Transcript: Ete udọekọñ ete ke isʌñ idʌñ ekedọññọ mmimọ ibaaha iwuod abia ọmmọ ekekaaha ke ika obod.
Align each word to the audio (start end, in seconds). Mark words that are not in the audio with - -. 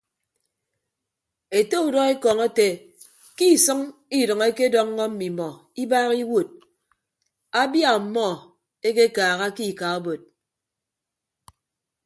Ete 1.57 1.77
udọekọñ 1.87 2.37
ete 2.47 2.67
ke 3.37 3.45
isʌñ 3.55 3.79
idʌñ 4.19 4.39
ekedọññọ 4.49 5.05
mmimọ 5.11 5.47
ibaaha 5.83 6.13
iwuod 6.23 6.49
abia 7.61 7.89
ọmmọ 7.99 8.27
ekekaaha 8.87 9.45
ke 9.55 9.63
ika 9.71 9.87
obod. 9.97 10.21